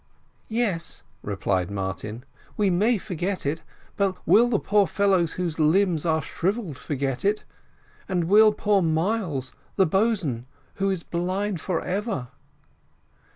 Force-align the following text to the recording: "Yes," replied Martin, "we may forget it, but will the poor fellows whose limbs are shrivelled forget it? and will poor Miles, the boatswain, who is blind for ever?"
"Yes," 0.49 1.03
replied 1.21 1.69
Martin, 1.69 2.25
"we 2.57 2.71
may 2.71 2.97
forget 2.97 3.45
it, 3.45 3.61
but 3.97 4.17
will 4.25 4.47
the 4.49 4.57
poor 4.57 4.87
fellows 4.87 5.33
whose 5.33 5.59
limbs 5.59 6.07
are 6.07 6.23
shrivelled 6.23 6.79
forget 6.79 7.23
it? 7.23 7.43
and 8.09 8.23
will 8.23 8.51
poor 8.51 8.81
Miles, 8.81 9.51
the 9.75 9.85
boatswain, 9.85 10.47
who 10.77 10.89
is 10.89 11.03
blind 11.03 11.61
for 11.61 11.79
ever?" 11.81 12.29